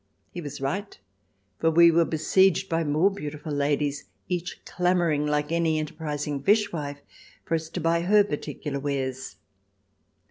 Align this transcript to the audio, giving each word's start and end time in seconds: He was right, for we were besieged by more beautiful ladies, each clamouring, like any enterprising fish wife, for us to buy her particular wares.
He 0.31 0.41
was 0.41 0.59
right, 0.59 0.97
for 1.59 1.69
we 1.69 1.91
were 1.91 2.05
besieged 2.05 2.67
by 2.69 2.83
more 2.83 3.11
beautiful 3.11 3.51
ladies, 3.53 4.05
each 4.27 4.65
clamouring, 4.65 5.27
like 5.27 5.51
any 5.51 5.77
enterprising 5.77 6.41
fish 6.41 6.71
wife, 6.73 7.01
for 7.45 7.53
us 7.53 7.69
to 7.69 7.79
buy 7.81 8.01
her 8.01 8.23
particular 8.23 8.79
wares. 8.79 9.35